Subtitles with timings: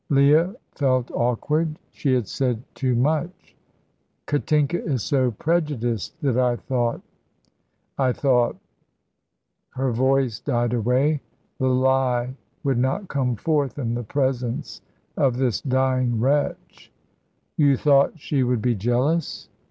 [0.09, 1.77] Leah felt awkward.
[1.91, 3.55] She had said too much.
[4.25, 7.01] "Katinka is so prejudiced that I thought
[7.99, 8.55] I thought"
[9.75, 11.21] Her voice died away.
[11.59, 12.33] The lie
[12.63, 14.81] would not come forth in the presence
[15.17, 16.91] of this dying wretch.
[17.55, 19.49] "You thought she would be jealous.